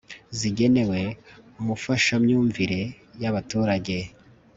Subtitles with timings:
[0.37, 1.01] zigenewe
[1.59, 3.97] umufashamyumvireyabaturage